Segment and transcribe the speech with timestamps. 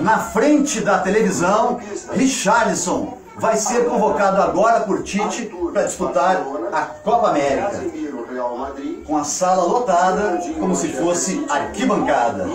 [0.00, 1.80] Na frente da televisão,
[2.12, 7.82] Richarlison vai ser convocado agora por Tite para disputar a Copa América.
[9.04, 12.46] Com a sala lotada, como se fosse arquibancada.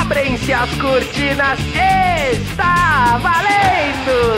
[0.00, 1.58] Abrem-se as cortinas,
[2.32, 3.63] está valendo!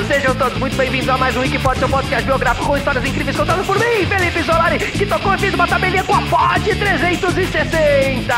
[0.07, 3.67] Sejam todos muito bem-vindos a mais um Wikipod, seu podcast biográfico com histórias incríveis contadas
[3.67, 8.35] por mim, Felipe Solari, que tocou e fez uma tabelinha com a Pod 360.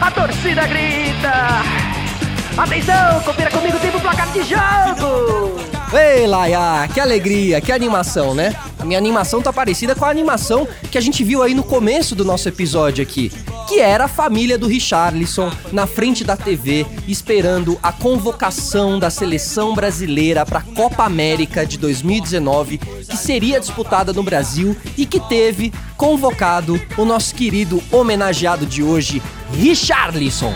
[0.00, 1.62] A torcida grita.
[2.56, 5.71] Atenção, confira comigo o tempo placar de jogo.
[5.94, 8.56] Ei, Laia, que alegria, que animação, né?
[8.78, 12.14] A minha animação tá parecida com a animação que a gente viu aí no começo
[12.14, 13.30] do nosso episódio aqui,
[13.68, 19.74] que era a família do Richarlison na frente da TV esperando a convocação da seleção
[19.74, 25.74] brasileira para a Copa América de 2019, que seria disputada no Brasil e que teve
[25.98, 29.22] convocado o nosso querido homenageado de hoje,
[29.52, 30.54] Richarlison.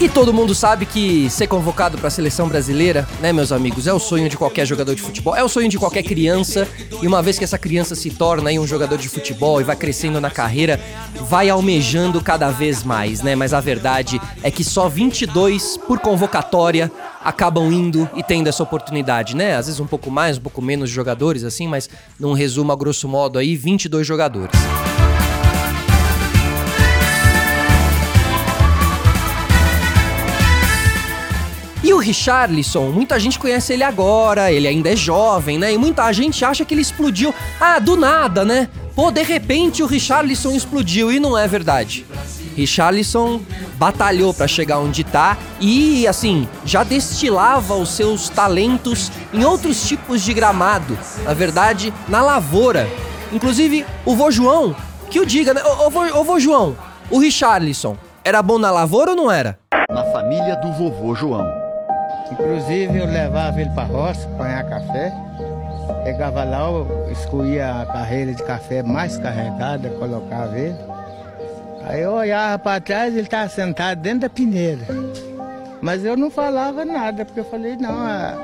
[0.00, 3.92] E todo mundo sabe que ser convocado para a seleção brasileira, né, meus amigos, é
[3.92, 6.66] o sonho de qualquer jogador de futebol, é o sonho de qualquer criança.
[7.02, 10.18] E uma vez que essa criança se torna um jogador de futebol e vai crescendo
[10.18, 10.80] na carreira,
[11.28, 13.36] vai almejando cada vez mais, né?
[13.36, 16.90] Mas a verdade é que só 22 por convocatória
[17.22, 19.54] acabam indo e tendo essa oportunidade, né?
[19.54, 23.06] Às vezes um pouco mais, um pouco menos jogadores assim, mas num resumo a grosso
[23.06, 24.58] modo aí, 22 jogadores.
[32.00, 35.72] Richarlison, muita gente conhece ele agora, ele ainda é jovem, né?
[35.72, 38.68] E muita gente acha que ele explodiu, ah, do nada, né?
[38.94, 42.04] Pô, de repente o Richarlison explodiu e não é verdade.
[42.56, 43.40] Richarlison
[43.76, 50.22] batalhou para chegar onde tá e, assim, já destilava os seus talentos em outros tipos
[50.22, 50.98] de gramado.
[51.24, 52.88] Na verdade, na lavoura.
[53.32, 54.74] Inclusive, o vô João,
[55.08, 55.62] que o diga, né?
[55.62, 56.76] Ô, vô, ô vô João,
[57.10, 59.58] o Richarlison era bom na lavoura ou não era?
[59.90, 61.59] Na família do vovô João.
[62.32, 65.12] Inclusive eu levava ele para roça, apanhar café.
[66.04, 70.76] Pegava lá, eu escolhia a carreira de café mais carregada, colocava ele.
[71.84, 74.86] Aí eu olhava para trás, ele estava sentado dentro da peneira.
[75.80, 78.38] Mas eu não falava nada, porque eu falei, não, a,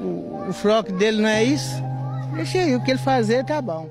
[0.00, 1.82] o, o floco dele não é isso.
[2.34, 3.88] Deixa aí, o que ele fazer tá bom.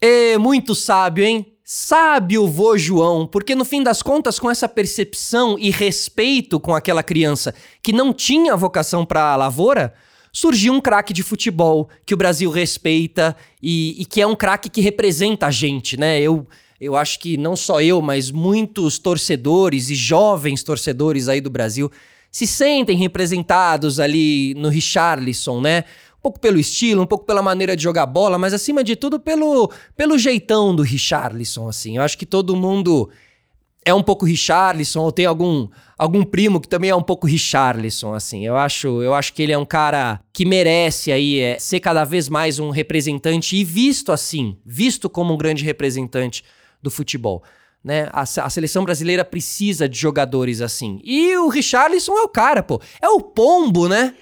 [0.00, 1.57] É muito sábio, hein?
[1.70, 6.74] Sabe o vô João, porque no fim das contas, com essa percepção e respeito com
[6.74, 9.92] aquela criança que não tinha vocação para a lavoura,
[10.32, 14.70] surgiu um craque de futebol que o Brasil respeita e, e que é um craque
[14.70, 16.18] que representa a gente, né?
[16.18, 16.46] Eu,
[16.80, 21.92] eu acho que não só eu, mas muitos torcedores e jovens torcedores aí do Brasil
[22.30, 25.84] se sentem representados ali no Richarlison, né?
[26.28, 29.72] Pouco pelo estilo, um pouco pela maneira de jogar bola, mas acima de tudo pelo,
[29.96, 31.96] pelo jeitão do Richarlison, assim.
[31.96, 33.08] Eu acho que todo mundo
[33.82, 38.12] é um pouco Richarlison, ou tem algum, algum primo que também é um pouco Richarlison,
[38.12, 38.44] assim.
[38.44, 42.04] Eu acho, eu acho que ele é um cara que merece aí é, ser cada
[42.04, 46.44] vez mais um representante e visto assim, visto como um grande representante
[46.82, 47.42] do futebol.
[47.82, 48.10] Né?
[48.12, 51.00] A, a, seleção brasileira precisa de jogadores assim.
[51.02, 52.78] E o Richarlison é o cara, pô.
[53.00, 54.14] É o pombo, né?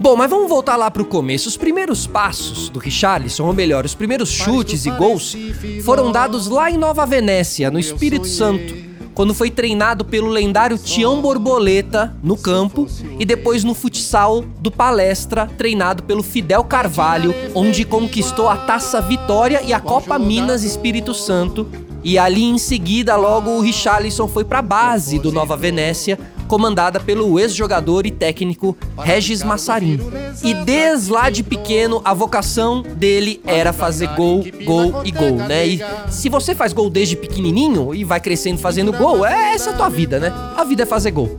[0.00, 1.46] Bom, mas vamos voltar lá pro começo.
[1.46, 5.36] Os primeiros passos do Richarlison, ou melhor, os primeiros chutes e gols,
[5.84, 8.74] foram dados lá em Nova Venécia, no Espírito Santo,
[9.12, 12.88] quando foi treinado pelo lendário Tião Borboleta no campo
[13.18, 19.60] e depois no futsal do Palestra, treinado pelo Fidel Carvalho, onde conquistou a Taça Vitória
[19.62, 21.68] e a Copa Minas Espírito Santo.
[22.02, 26.18] E ali em seguida, logo o Richarlison foi para a base do Nova Venécia,
[26.50, 30.00] comandada pelo ex-jogador e técnico Regis Massarin.
[30.42, 35.64] E desde lá de pequeno, a vocação dele era fazer gol, gol e gol, né?
[35.64, 39.74] E se você faz gol desde pequenininho e vai crescendo fazendo gol, é essa a
[39.74, 40.32] tua vida, né?
[40.56, 41.38] A vida é fazer gol.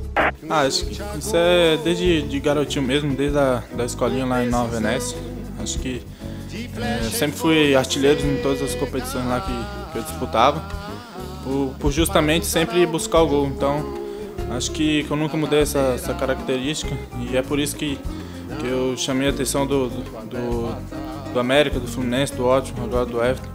[0.50, 4.48] Ah, acho que isso é desde de garotinho mesmo, desde a da escolinha lá em
[4.48, 5.18] Nova Venécia.
[5.62, 6.02] Acho que
[6.54, 10.64] é, sempre fui artilheiro em todas as competições lá que, que eu disputava,
[11.44, 13.48] por, por justamente sempre buscar o gol.
[13.48, 14.01] Então,
[14.56, 17.98] Acho que, eu nunca mudei essa, essa, característica e é por isso que,
[18.60, 23.24] que eu chamei a atenção do, do, do América, do Fluminense, do Ótimo, agora do
[23.24, 23.50] Everton.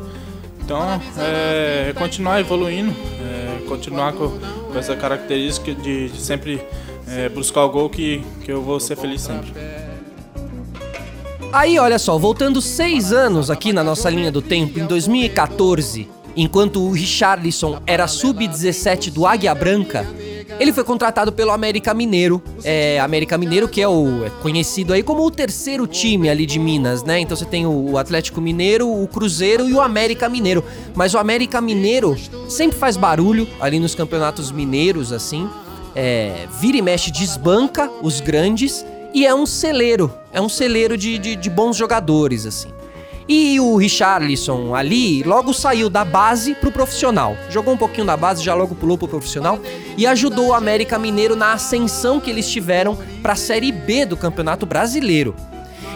[0.65, 6.61] Então, é, é continuar evoluindo, é, continuar com, com, essa característica de, de sempre
[7.09, 9.53] é, buscar o gol que, que eu vou ser feliz sempre.
[11.53, 16.83] Aí, olha só, voltando seis anos aqui na nossa linha do tempo, em 2014, enquanto
[16.83, 20.07] o Richarlison era sub-17 do Águia Branca,
[20.59, 22.43] ele foi contratado pelo América Mineiro.
[22.65, 26.59] É, América Mineiro que é o é conhecido aí como o terceiro time ali de
[26.59, 27.21] Minas, né?
[27.21, 30.65] Então você tem o Atlético Mineiro, o Cruzeiro e o América Mineiro.
[30.95, 32.17] Mas o América Mineiro
[32.49, 35.49] sempre faz barulho ali nos campeonatos mineiros, assim.
[35.95, 40.13] É, vira e mexe, desbanca os grandes e é um celeiro.
[40.33, 42.69] É um celeiro de, de, de bons jogadores, assim.
[43.29, 47.37] E o Richarlison ali logo saiu da base pro profissional.
[47.51, 49.59] Jogou um pouquinho na base, já logo pulou pro profissional
[49.97, 54.17] e ajudou o América Mineiro na ascensão que eles tiveram para a Série B do
[54.17, 55.35] Campeonato Brasileiro.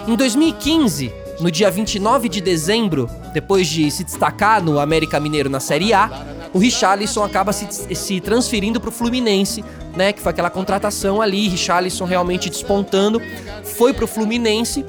[0.05, 5.61] Em 2015, no dia 29 de dezembro, depois de se destacar no América Mineiro na
[5.61, 9.63] Série A, o Richarlison acaba se, se transferindo para o Fluminense,
[9.95, 10.11] né?
[10.11, 13.21] Que foi aquela contratação ali, Richarlison realmente despontando,
[13.63, 14.85] foi para o Fluminense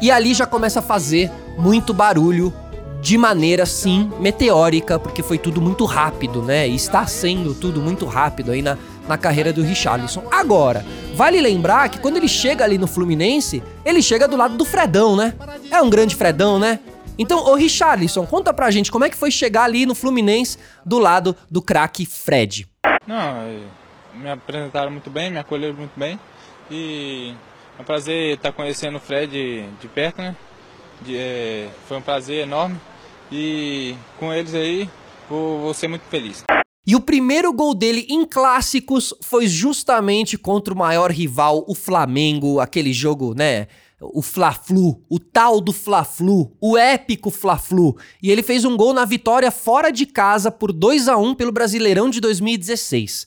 [0.00, 2.52] e ali já começa a fazer muito barulho
[3.00, 6.68] de maneira sim meteórica, porque foi tudo muito rápido, né?
[6.68, 8.76] E está sendo tudo muito rápido aí na,
[9.08, 10.22] na carreira do Richarlison.
[10.30, 14.64] Agora, vale lembrar que quando ele chega ali no Fluminense, ele chega do lado do
[14.64, 15.34] Fredão, né?
[15.70, 16.78] É um grande Fredão, né?
[17.18, 20.98] Então, ô Richarlison, conta pra gente como é que foi chegar ali no Fluminense do
[20.98, 22.66] lado do craque Fred.
[23.06, 23.44] Não,
[24.14, 26.18] me apresentaram muito bem, me acolheram muito bem
[26.70, 27.34] e
[27.80, 30.36] é um prazer estar conhecendo o Fred de perto, né?
[31.00, 32.78] De, é, foi um prazer enorme
[33.32, 34.88] e com eles aí
[35.30, 36.44] vou, vou ser muito feliz.
[36.86, 42.60] E o primeiro gol dele em clássicos foi justamente contra o maior rival, o Flamengo,
[42.60, 43.66] aquele jogo, né?
[43.98, 47.96] O Fla-Flu, o tal do Fla-Flu, o épico Fla-Flu.
[48.22, 51.52] E ele fez um gol na vitória fora de casa por 2 a 1 pelo
[51.52, 53.26] Brasileirão de 2016.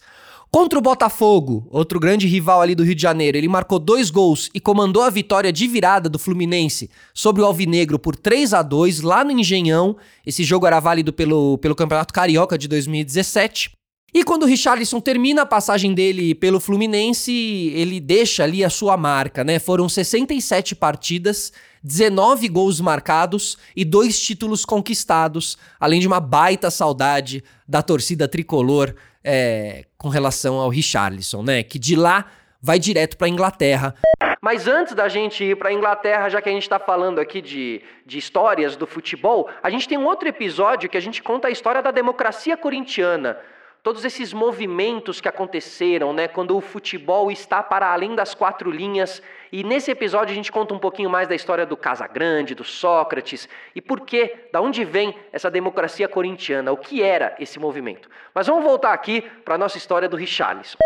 [0.54, 4.52] Contra o Botafogo, outro grande rival ali do Rio de Janeiro, ele marcou dois gols
[4.54, 9.02] e comandou a vitória de virada do Fluminense sobre o Alvinegro por 3 a 2
[9.02, 9.98] lá no Engenhão.
[10.24, 13.72] Esse jogo era válido pelo, pelo Campeonato Carioca de 2017.
[14.14, 17.32] E quando o Richarlison termina a passagem dele pelo Fluminense,
[17.74, 19.58] ele deixa ali a sua marca, né?
[19.58, 21.52] Foram 67 partidas,
[21.84, 28.94] 19 gols marcados e dois títulos conquistados, além de uma baita saudade da torcida tricolor
[29.24, 31.64] é, com relação ao Richarlison, né?
[31.64, 32.26] Que de lá
[32.62, 33.96] vai direto para Inglaterra.
[34.42, 37.42] Mas antes da gente ir para a Inglaterra, já que a gente está falando aqui
[37.42, 41.48] de, de histórias do futebol, a gente tem um outro episódio que a gente conta
[41.48, 43.38] a história da democracia corintiana
[43.84, 49.22] todos esses movimentos que aconteceram, né, quando o futebol está para além das quatro linhas.
[49.52, 53.48] E nesse episódio a gente conta um pouquinho mais da história do Casagrande, do Sócrates
[53.76, 58.10] e por que, da onde vem essa democracia corintiana, o que era esse movimento.
[58.34, 60.78] Mas vamos voltar aqui para a nossa história do Richarlison.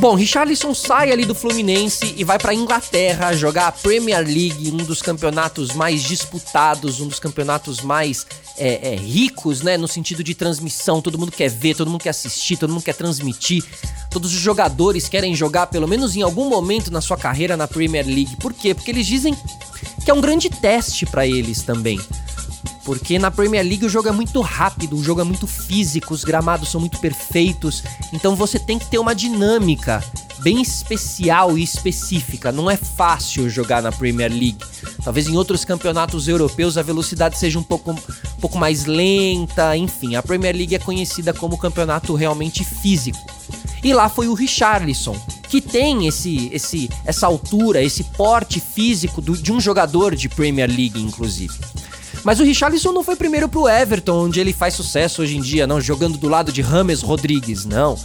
[0.00, 4.76] Bom, Richarlison sai ali do Fluminense e vai para Inglaterra jogar a Premier League, um
[4.76, 8.24] dos campeonatos mais disputados, um dos campeonatos mais
[8.56, 11.02] é, é, ricos, né, no sentido de transmissão.
[11.02, 13.64] Todo mundo quer ver, todo mundo quer assistir, todo mundo quer transmitir.
[14.08, 18.06] Todos os jogadores querem jogar pelo menos em algum momento na sua carreira na Premier
[18.06, 18.36] League.
[18.36, 18.74] Por quê?
[18.74, 19.36] Porque eles dizem
[20.04, 22.00] que é um grande teste para eles também.
[22.88, 26.24] Porque na Premier League o jogo é muito rápido, o jogo é muito físico, os
[26.24, 27.82] gramados são muito perfeitos,
[28.14, 30.02] então você tem que ter uma dinâmica
[30.38, 32.50] bem especial e específica.
[32.50, 34.64] Não é fácil jogar na Premier League.
[35.04, 40.16] Talvez em outros campeonatos europeus a velocidade seja um pouco, um pouco mais lenta, enfim.
[40.16, 43.20] A Premier League é conhecida como campeonato realmente físico.
[43.84, 45.14] E lá foi o Richarlison,
[45.50, 50.70] que tem esse, esse, essa altura, esse porte físico do, de um jogador de Premier
[50.70, 51.54] League, inclusive.
[52.24, 55.66] Mas o Richarlison não foi primeiro pro Everton, onde ele faz sucesso hoje em dia,
[55.66, 57.98] não, jogando do lado de Rames Rodrigues, não.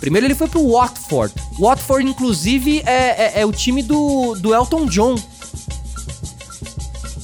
[0.00, 1.34] Primeiro ele foi pro Watford.
[1.58, 5.16] Watford, inclusive, é, é, é o time do, do Elton John.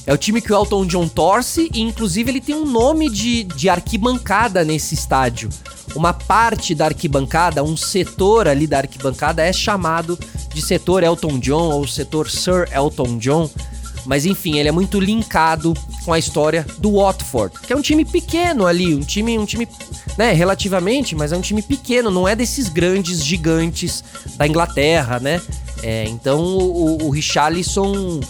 [0.07, 3.45] É o time que o Elton John torce e, inclusive, ele tem um nome de,
[3.45, 5.49] de arquibancada nesse estádio.
[5.95, 10.19] Uma parte da arquibancada, um setor ali da arquibancada é chamado
[10.53, 13.49] de setor Elton John ou setor Sir Elton John.
[14.05, 18.05] Mas enfim, ele é muito linkado com a história do Watford, que é um time
[18.05, 19.67] pequeno ali, um time, um time,
[20.19, 24.05] né, relativamente, mas é um time pequeno, não é desses grandes gigantes
[24.37, 25.41] da Inglaterra, né?
[25.83, 28.21] É, então o, o Richarlison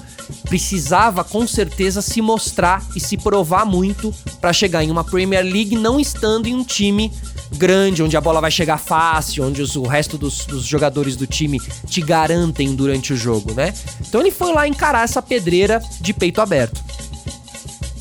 [0.45, 5.77] precisava com certeza se mostrar e se provar muito para chegar em uma Premier League,
[5.77, 7.13] não estando em um time
[7.57, 11.27] grande, onde a bola vai chegar fácil, onde os, o resto dos, dos, jogadores do
[11.27, 13.73] time te garantem durante o jogo, né?
[14.01, 16.83] Então ele foi lá encarar essa pedreira de peito aberto.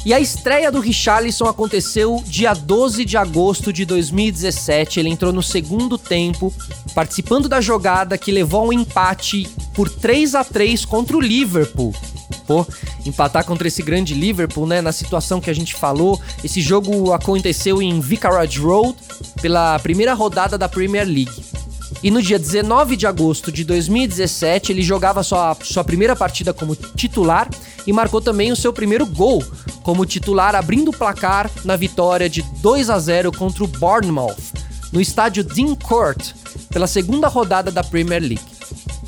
[0.06, 5.00] E a estreia do Richarlison aconteceu dia 12 de agosto de 2017.
[5.00, 6.53] Ele entrou no segundo tempo,
[6.94, 11.96] participando da jogada que levou a um empate por 3 a 3 contra o Liverpool.
[12.53, 12.67] Pô,
[13.03, 14.79] empatar contra esse grande Liverpool, né?
[14.79, 16.22] Na situação que a gente falou.
[16.43, 18.95] Esse jogo aconteceu em Vicarage Road
[19.41, 21.33] pela primeira rodada da Premier League.
[22.03, 26.75] E no dia 19 de agosto de 2017, ele jogava sua, sua primeira partida como
[26.75, 27.50] titular
[27.88, 29.43] e marcou também o seu primeiro gol
[29.81, 34.36] como titular, abrindo o placar na vitória de 2 a 0 contra o Bournemouth,
[34.91, 36.33] no estádio Dean Court,
[36.69, 38.52] pela segunda rodada da Premier League.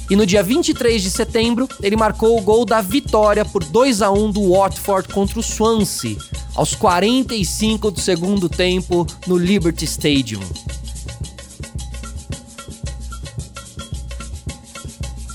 [0.09, 4.11] E no dia 23 de setembro, ele marcou o gol da vitória por 2 a
[4.11, 6.15] 1 do Watford contra o Swansea,
[6.53, 10.41] aos 45 do segundo tempo no Liberty Stadium.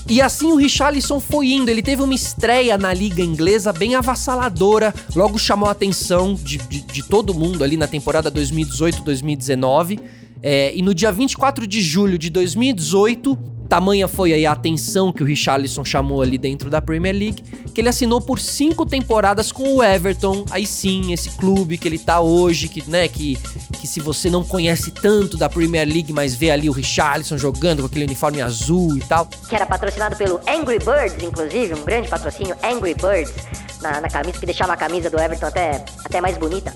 [0.07, 4.93] E assim o Richarlison foi indo, ele teve uma estreia na liga inglesa bem avassaladora,
[5.15, 9.99] logo chamou a atenção de, de, de todo mundo ali na temporada 2018-2019.
[10.43, 13.37] É, e no dia 24 de julho de 2018,
[13.71, 17.41] Tamanha foi aí a atenção que o Richarlison chamou ali dentro da Premier League,
[17.73, 20.43] que ele assinou por cinco temporadas com o Everton.
[20.51, 23.37] Aí sim, esse clube que ele tá hoje, que, né, que,
[23.79, 27.79] que se você não conhece tanto da Premier League, mas vê ali o Richarlison jogando
[27.79, 29.25] com aquele uniforme azul e tal.
[29.47, 33.33] Que era patrocinado pelo Angry Birds, inclusive, um grande patrocínio, Angry Birds,
[33.81, 36.75] na, na camisa, que deixava a camisa do Everton até, até mais bonita.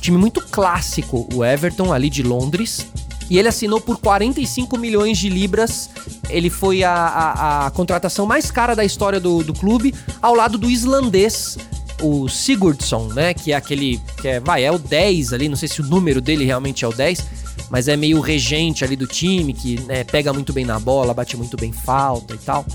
[0.00, 2.88] Time muito clássico, o Everton ali de Londres.
[3.32, 5.88] E ele assinou por 45 milhões de libras.
[6.28, 10.58] Ele foi a, a, a contratação mais cara da história do, do clube, ao lado
[10.58, 11.56] do islandês
[12.02, 13.32] o Sigurdsson, né?
[13.32, 13.98] Que é aquele.
[14.20, 16.88] que é, vai, é o 10 ali, não sei se o número dele realmente é
[16.88, 17.26] o 10,
[17.70, 21.34] mas é meio regente ali do time, que né, pega muito bem na bola, bate
[21.34, 22.66] muito bem falta e tal.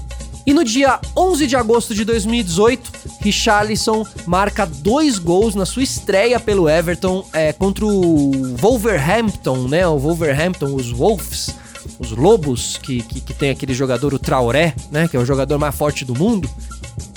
[0.47, 2.89] E no dia 11 de agosto de 2018,
[3.19, 9.85] Richarlison marca dois gols na sua estreia pelo Everton é, contra o Wolverhampton, né?
[9.85, 11.53] O Wolverhampton, os Wolves,
[11.99, 15.09] os Lobos, que, que, que tem aquele jogador, o Traoré, né?
[15.09, 16.49] Que é o jogador mais forte do mundo.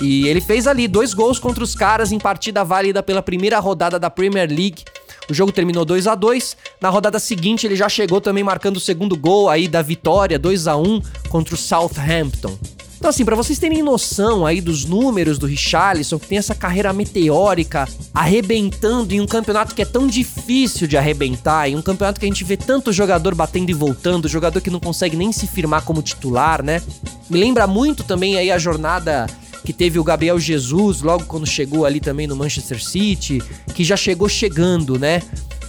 [0.02, 3.96] E ele fez ali dois gols contra os caras em partida válida pela primeira rodada
[3.96, 4.82] da Premier League.
[5.30, 8.80] O jogo terminou 2 a 2 Na rodada seguinte, ele já chegou também marcando o
[8.80, 12.58] segundo gol aí da vitória, 2 a 1 contra o Southampton.
[13.00, 16.92] Então, assim, para vocês terem noção aí dos números do Richarlison, que tem essa carreira
[16.92, 22.26] meteórica, arrebentando em um campeonato que é tão difícil de arrebentar, em um campeonato que
[22.26, 25.82] a gente vê tanto jogador batendo e voltando, jogador que não consegue nem se firmar
[25.82, 26.82] como titular, né?
[27.30, 29.26] Me lembra muito também aí a jornada
[29.64, 33.42] que teve o Gabriel Jesus logo quando chegou ali também no Manchester City,
[33.74, 35.22] que já chegou chegando, né?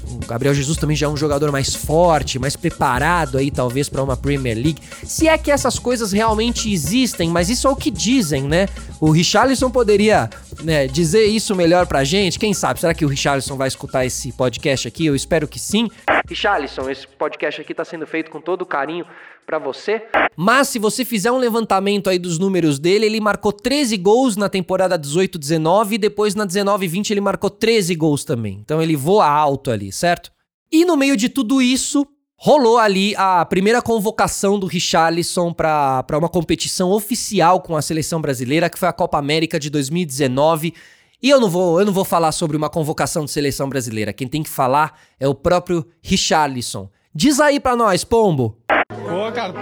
[0.10, 4.03] O Gabriel Jesus também já é um jogador mais forte, mais preparado aí talvez para
[4.03, 4.81] uma Premier League.
[5.03, 8.67] Se é que essas coisas realmente existem, mas isso é o que dizem, né?
[9.00, 10.29] O Richarlison poderia
[10.63, 12.39] né, dizer isso melhor pra gente.
[12.39, 12.79] Quem sabe?
[12.79, 15.05] Será que o Richarlison vai escutar esse podcast aqui?
[15.05, 15.89] Eu espero que sim.
[16.27, 19.05] Richarlison, esse podcast aqui tá sendo feito com todo carinho
[19.46, 20.03] para você.
[20.36, 24.48] Mas se você fizer um levantamento aí dos números dele, ele marcou 13 gols na
[24.48, 28.60] temporada 18-19 e depois na 19-20 ele marcou 13 gols também.
[28.63, 30.31] Então ele voa alto ali, certo?
[30.72, 32.08] E no meio de tudo isso,
[32.43, 38.67] rolou ali a primeira convocação do Richarlison para uma competição oficial com a seleção brasileira,
[38.67, 40.74] que foi a Copa América de 2019.
[41.21, 44.12] E eu não vou, eu não vou falar sobre uma convocação de seleção brasileira.
[44.12, 46.89] Quem tem que falar é o próprio Richarlison.
[47.13, 48.57] Diz aí pra nós, Pombo.
[48.89, 49.53] Pô, cara.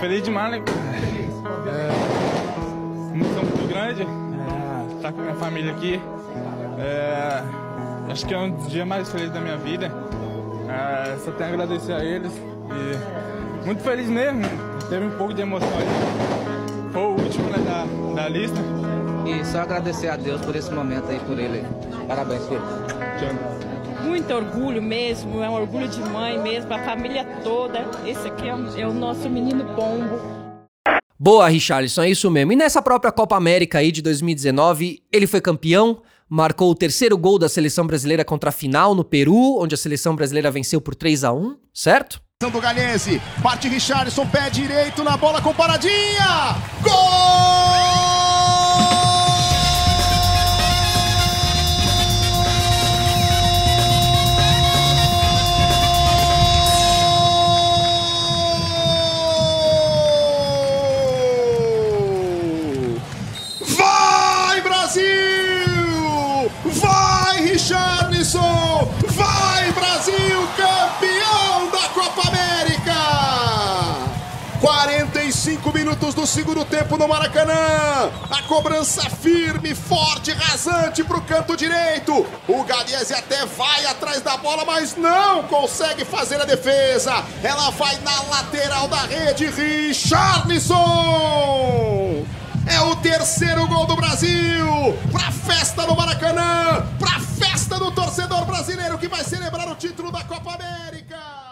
[0.00, 0.64] Feliz demais, né?
[1.66, 4.02] É, emoção muito grande.
[4.04, 6.00] É, estar com a minha família aqui.
[6.78, 7.42] É,
[8.10, 9.92] acho que é um dos dias mais felizes da minha vida.
[10.74, 12.32] É, só tenho a agradecer a eles.
[12.32, 14.42] E muito feliz mesmo.
[14.88, 16.92] Teve um pouco de emoção aí.
[16.92, 18.58] Foi o último né, da, da lista.
[19.26, 21.64] E só agradecer a Deus por esse momento aí, por ele.
[22.06, 22.62] Parabéns, filho.
[24.04, 27.86] Muito orgulho mesmo, é um orgulho de mãe mesmo, a família toda.
[28.06, 30.20] Esse aqui é, o- é o nosso menino pombo.
[31.18, 32.52] Boa, Richarlison, é isso mesmo.
[32.52, 36.02] E nessa própria Copa América aí de 2019, ele foi campeão,
[36.34, 40.16] marcou o terceiro gol da seleção brasileira contra a final no Peru, onde a seleção
[40.16, 42.20] brasileira venceu por 3 a 1 certo?
[42.40, 43.22] do Galhense.
[43.42, 46.56] Parte Richardson, pé direito na bola com paradinha.
[46.82, 47.63] Gol!
[75.84, 78.10] Minutos do segundo tempo no Maracanã.
[78.30, 82.26] A cobrança firme, forte, rasante pro canto direito.
[82.48, 87.22] O Galiese até vai atrás da bola, mas não consegue fazer a defesa.
[87.42, 89.44] Ela vai na lateral da rede.
[89.50, 90.74] Richarlison!
[92.66, 94.96] É o terceiro gol do Brasil.
[95.12, 96.82] Pra festa no Maracanã.
[96.98, 101.43] Pra festa do torcedor brasileiro que vai celebrar o título da Copa América.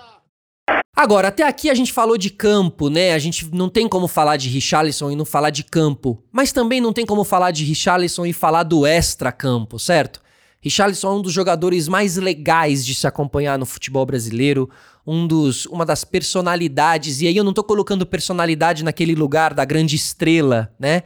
[0.94, 3.14] Agora, até aqui a gente falou de campo, né?
[3.14, 6.22] A gente não tem como falar de Richarlison e não falar de campo.
[6.30, 10.20] Mas também não tem como falar de Richarlison e falar do extra-campo, certo?
[10.60, 14.68] Richarlison é um dos jogadores mais legais de se acompanhar no futebol brasileiro,
[15.04, 19.64] um dos, uma das personalidades, e aí eu não tô colocando personalidade naquele lugar da
[19.64, 21.02] grande estrela, né?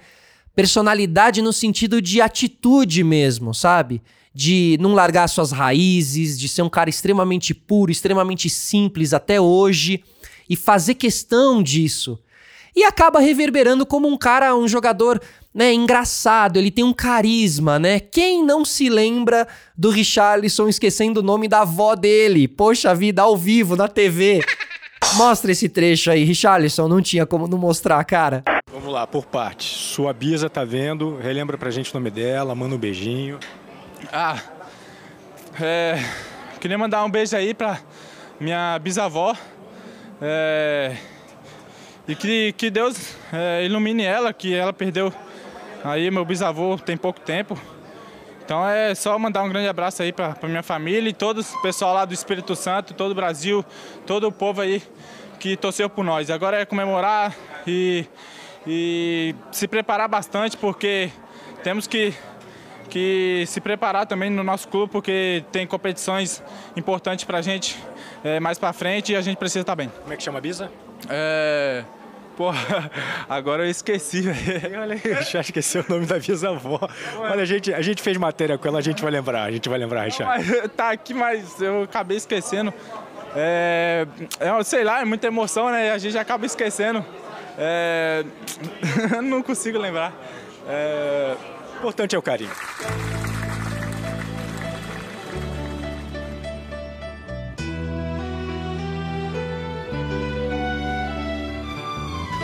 [0.54, 4.02] Personalidade no sentido de atitude mesmo, sabe?
[4.38, 10.04] De não largar suas raízes, de ser um cara extremamente puro, extremamente simples até hoje
[10.46, 12.18] e fazer questão disso.
[12.74, 15.22] E acaba reverberando como um cara, um jogador
[15.54, 17.98] né, engraçado, ele tem um carisma, né?
[17.98, 22.46] Quem não se lembra do Richarlison esquecendo o nome da avó dele?
[22.46, 24.42] Poxa vida, ao vivo, na TV.
[25.14, 28.44] Mostra esse trecho aí, Richarlison, não tinha como não mostrar, cara.
[28.70, 29.64] Vamos lá, por parte.
[29.64, 33.38] Sua Bisa tá vendo, relembra pra gente o nome dela, manda um beijinho.
[34.12, 34.40] Ah,
[35.60, 35.98] é,
[36.60, 37.78] queria mandar um beijo aí pra
[38.38, 39.36] minha bisavó.
[40.20, 40.96] É,
[42.08, 45.12] e que, que Deus é, ilumine ela, que ela perdeu
[45.86, 47.56] Aí meu bisavô tem pouco tempo.
[48.44, 51.94] Então é só mandar um grande abraço aí para minha família e todo o pessoal
[51.94, 53.64] lá do Espírito Santo, todo o Brasil,
[54.04, 54.82] todo o povo aí
[55.38, 56.28] que torceu por nós.
[56.28, 57.32] Agora é comemorar
[57.64, 58.04] e,
[58.66, 61.08] e se preparar bastante, porque
[61.62, 62.12] temos que,
[62.86, 66.42] que se preparar também no nosso clube, porque tem competições
[66.76, 67.76] importantes para a gente
[68.24, 69.90] é, mais para frente e a gente precisa estar bem.
[70.02, 70.70] Como é que chama a Bisa?
[71.08, 71.84] É...
[72.36, 72.90] Porra,
[73.28, 74.80] agora eu esqueci, velho.
[74.80, 76.78] Olha aí, já esqueceu o nome da bisavó.
[77.18, 79.68] Olha, a gente, a gente fez matéria com ela, a gente vai lembrar, a gente
[79.68, 80.44] vai lembrar, Richard.
[80.76, 82.72] Tá aqui, mas eu acabei esquecendo.
[83.34, 84.06] É,
[84.38, 85.92] é, sei lá, é muita emoção, né?
[85.92, 87.02] A gente acaba esquecendo.
[87.56, 88.22] É,
[89.24, 90.12] não consigo lembrar.
[90.68, 91.34] É,
[91.76, 92.50] o importante é o carinho.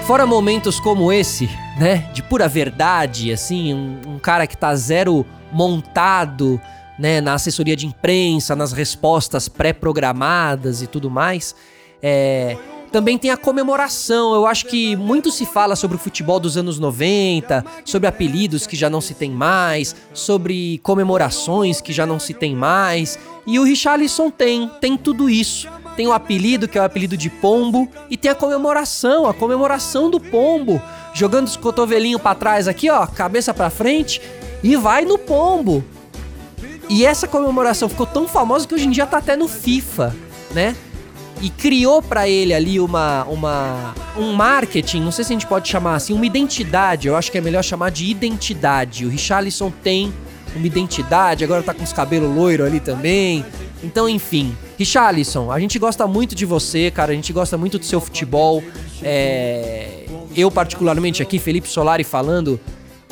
[0.07, 5.25] Fora momentos como esse, né, de pura verdade, assim, um, um cara que tá zero
[5.51, 6.61] montado,
[6.99, 11.55] né, na assessoria de imprensa, nas respostas pré-programadas e tudo mais,
[12.03, 12.57] é,
[12.93, 14.35] também tem a comemoração.
[14.35, 18.77] Eu acho que muito se fala sobre o futebol dos anos 90, sobre apelidos que
[18.77, 23.19] já não se tem mais, sobre comemorações que já não se tem mais.
[23.47, 27.29] E o Richarlison tem, tem tudo isso tem o apelido, que é o apelido de
[27.29, 30.81] pombo, e tem a comemoração, a comemoração do pombo,
[31.13, 34.21] jogando os cotovelinhos para trás aqui, ó, cabeça para frente
[34.63, 35.85] e vai no pombo.
[36.89, 40.15] E essa comemoração ficou tão famosa que hoje em dia tá até no FIFA,
[40.53, 40.77] né?
[41.43, 45.69] E criou para ele ali uma, uma um marketing, não sei se a gente pode
[45.69, 49.05] chamar assim, uma identidade, eu acho que é melhor chamar de identidade.
[49.05, 50.13] O Richarlison tem
[50.55, 53.45] uma identidade, agora tá com os cabelos loiro ali também.
[53.83, 57.13] Então, enfim, Richarlison, a gente gosta muito de você, cara.
[57.13, 58.63] A gente gosta muito do seu futebol.
[59.03, 60.07] É...
[60.37, 62.61] Eu, particularmente, aqui, Felipe Solari falando,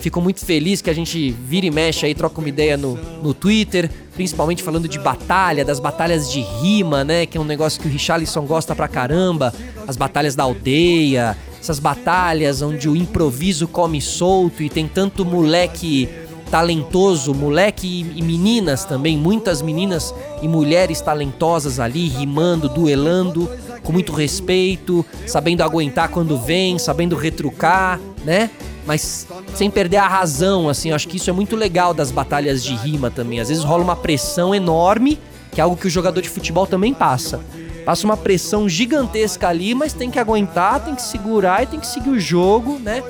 [0.01, 3.35] fico muito feliz que a gente vira e mexe aí, troca uma ideia no, no
[3.35, 7.27] Twitter, principalmente falando de batalha, das batalhas de rima, né?
[7.27, 9.53] Que é um negócio que o Richarlison gosta pra caramba.
[9.87, 16.09] As batalhas da aldeia, essas batalhas onde o improviso come solto e tem tanto moleque
[16.51, 23.49] talentoso, moleque e meninas também, muitas meninas e mulheres talentosas ali, rimando, duelando,
[23.83, 28.51] com muito respeito, sabendo aguentar quando vem, sabendo retrucar, né?
[28.87, 32.75] Mas sem perder a razão, assim, acho que isso é muito legal das batalhas de
[32.75, 33.39] rima também.
[33.39, 35.19] Às vezes rola uma pressão enorme,
[35.53, 37.41] que é algo que o jogador de futebol também passa.
[37.85, 41.87] Passa uma pressão gigantesca ali, mas tem que aguentar, tem que segurar e tem que
[41.87, 43.03] seguir o jogo, né?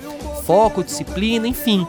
[0.44, 1.86] Foco, disciplina, enfim.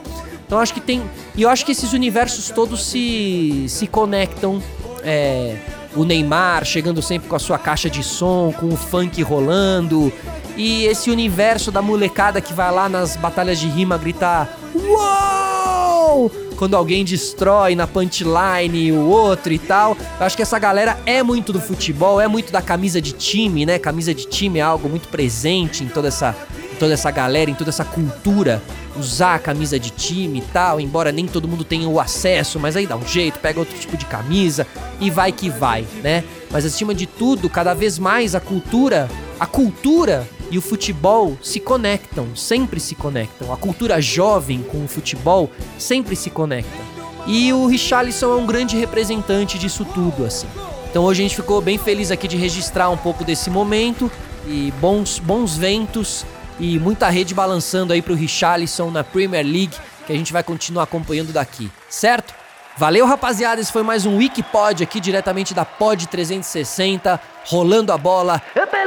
[0.52, 1.02] Então acho que tem.
[1.34, 4.62] E eu acho que esses universos todos se, se conectam.
[5.02, 5.56] É,
[5.96, 10.12] o Neymar chegando sempre com a sua caixa de som, com o funk rolando.
[10.58, 16.30] E esse universo da molecada que vai lá nas batalhas de rima gritar Uou!
[16.58, 19.96] Quando alguém destrói na punchline o outro e tal.
[20.20, 23.66] Eu acho que essa galera é muito do futebol, é muito da camisa de time,
[23.66, 23.80] né?
[23.80, 26.36] Camisa de time é algo muito presente em toda essa,
[26.82, 28.60] toda essa galera, em toda essa cultura
[28.98, 32.76] usar a camisa de time e tal, embora nem todo mundo tenha o acesso, mas
[32.76, 34.66] aí dá um jeito, pega outro tipo de camisa
[35.00, 36.24] e vai que vai, né?
[36.50, 39.08] Mas acima de tudo, cada vez mais a cultura,
[39.40, 43.54] a cultura e o futebol se conectam, sempre se conectam.
[43.54, 46.82] A cultura jovem com o futebol sempre se conecta.
[47.28, 50.48] E o Richarlison é um grande representante disso tudo, assim.
[50.90, 54.12] Então hoje a gente ficou bem feliz aqui de registrar um pouco desse momento
[54.48, 56.26] e bons bons ventos
[56.62, 60.84] e muita rede balançando aí pro Richarlison na Premier League, que a gente vai continuar
[60.84, 62.36] acompanhando daqui, certo?
[62.78, 63.60] Valeu, rapaziada.
[63.60, 68.42] Esse foi mais um Wikipod aqui diretamente da Pod 360, rolando a bola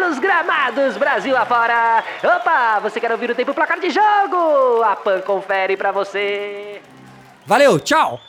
[0.05, 2.05] pelos gramados Brasil afora.
[2.23, 4.83] Opa, você quer ouvir o tempo placar de jogo?
[4.83, 6.81] A Pan confere pra você.
[7.47, 8.21] Valeu, tchau.